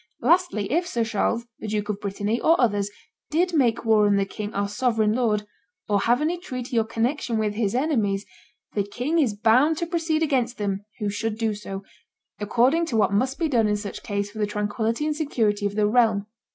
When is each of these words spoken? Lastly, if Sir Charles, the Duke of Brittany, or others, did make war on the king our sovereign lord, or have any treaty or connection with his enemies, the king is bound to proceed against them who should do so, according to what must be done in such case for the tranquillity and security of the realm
Lastly, 0.19 0.71
if 0.71 0.87
Sir 0.87 1.03
Charles, 1.03 1.45
the 1.59 1.67
Duke 1.67 1.87
of 1.89 1.99
Brittany, 2.01 2.41
or 2.41 2.59
others, 2.59 2.89
did 3.29 3.53
make 3.53 3.85
war 3.85 4.07
on 4.07 4.15
the 4.15 4.25
king 4.25 4.51
our 4.51 4.67
sovereign 4.67 5.13
lord, 5.13 5.45
or 5.87 5.99
have 5.99 6.21
any 6.21 6.39
treaty 6.39 6.79
or 6.79 6.83
connection 6.85 7.37
with 7.37 7.53
his 7.53 7.75
enemies, 7.75 8.25
the 8.73 8.81
king 8.81 9.19
is 9.19 9.35
bound 9.35 9.77
to 9.77 9.85
proceed 9.85 10.23
against 10.23 10.57
them 10.57 10.83
who 10.97 11.09
should 11.11 11.37
do 11.37 11.53
so, 11.53 11.83
according 12.39 12.87
to 12.87 12.97
what 12.97 13.13
must 13.13 13.37
be 13.37 13.47
done 13.47 13.67
in 13.67 13.77
such 13.77 14.01
case 14.01 14.31
for 14.31 14.39
the 14.39 14.47
tranquillity 14.47 15.05
and 15.05 15.15
security 15.15 15.67
of 15.67 15.75
the 15.75 15.85
realm 15.85 16.25